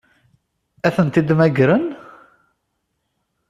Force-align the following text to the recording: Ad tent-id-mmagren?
Ad 0.87 0.93
tent-id-mmagren? 0.95 1.85